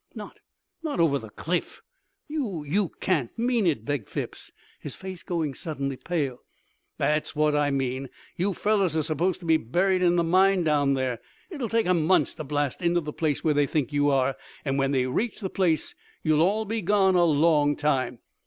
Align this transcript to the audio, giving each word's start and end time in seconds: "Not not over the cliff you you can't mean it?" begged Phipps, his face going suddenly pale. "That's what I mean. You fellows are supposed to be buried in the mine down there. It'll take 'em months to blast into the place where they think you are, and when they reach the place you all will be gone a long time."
"Not 0.15 0.39
not 0.81 0.99
over 0.99 1.19
the 1.19 1.29
cliff 1.29 1.83
you 2.27 2.63
you 2.63 2.89
can't 3.01 3.29
mean 3.37 3.67
it?" 3.67 3.85
begged 3.85 4.09
Phipps, 4.09 4.51
his 4.79 4.95
face 4.95 5.21
going 5.21 5.53
suddenly 5.53 5.95
pale. 5.95 6.39
"That's 6.97 7.35
what 7.35 7.55
I 7.55 7.69
mean. 7.69 8.09
You 8.35 8.55
fellows 8.55 8.97
are 8.97 9.03
supposed 9.03 9.41
to 9.41 9.45
be 9.45 9.57
buried 9.57 10.01
in 10.01 10.15
the 10.15 10.23
mine 10.23 10.63
down 10.63 10.95
there. 10.95 11.19
It'll 11.51 11.69
take 11.69 11.85
'em 11.85 12.03
months 12.03 12.33
to 12.33 12.43
blast 12.43 12.81
into 12.81 12.99
the 13.01 13.13
place 13.13 13.43
where 13.43 13.53
they 13.53 13.67
think 13.67 13.93
you 13.93 14.09
are, 14.09 14.35
and 14.65 14.79
when 14.79 14.89
they 14.89 15.05
reach 15.05 15.39
the 15.39 15.51
place 15.51 15.93
you 16.23 16.41
all 16.41 16.57
will 16.61 16.65
be 16.65 16.81
gone 16.81 17.13
a 17.13 17.23
long 17.25 17.75
time." 17.75 18.17